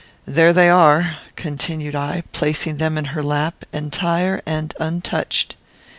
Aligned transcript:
There 0.25 0.51
they 0.51 0.67
are," 0.67 1.17
continued 1.35 1.93
I, 1.93 2.23
placing 2.31 2.77
them 2.77 2.97
in 2.97 3.05
her 3.13 3.21
lap, 3.21 3.65
entire 3.71 4.41
and 4.47 4.73
untouched. 4.79 5.55